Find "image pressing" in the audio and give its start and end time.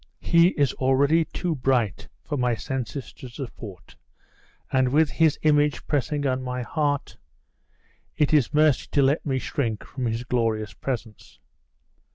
5.43-6.25